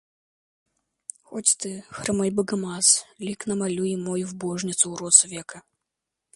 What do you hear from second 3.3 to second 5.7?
намалюй мой в божницу уродца века!